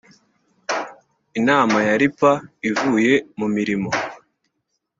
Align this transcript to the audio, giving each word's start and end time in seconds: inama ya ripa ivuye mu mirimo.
inama 1.39 1.77
ya 1.87 1.93
ripa 2.01 2.31
ivuye 2.69 3.13
mu 3.39 3.47
mirimo. 3.55 3.89